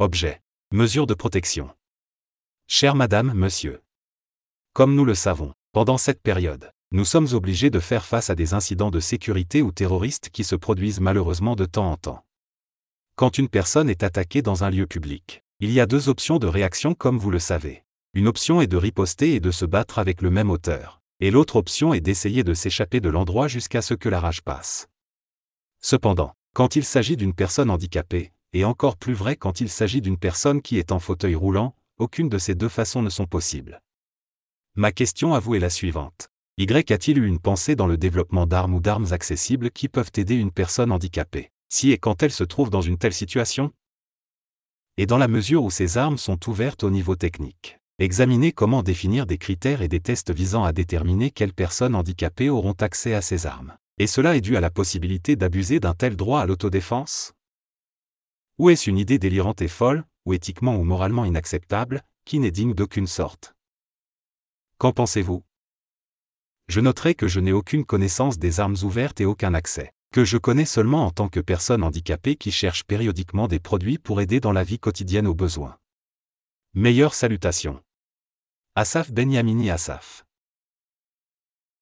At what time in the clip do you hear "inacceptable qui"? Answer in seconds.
61.24-62.40